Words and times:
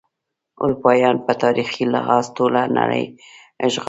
اروپایان 0.63 1.15
په 1.25 1.33
تاریخي 1.43 1.83
لحاظ 1.93 2.25
ټوله 2.37 2.61
نړۍ 2.77 3.05
اشغالوي. 3.65 3.79